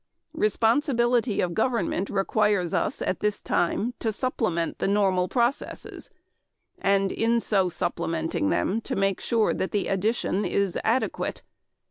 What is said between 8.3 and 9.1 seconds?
them to